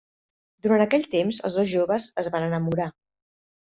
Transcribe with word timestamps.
Durant 0.67 0.83
aquell 0.85 1.05
temps 1.11 1.41
els 1.49 1.57
dos 1.59 1.69
joves 1.75 2.07
es 2.25 2.31
van 2.37 2.47
enamorar. 2.47 2.89